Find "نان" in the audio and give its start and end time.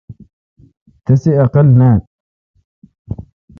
1.79-1.97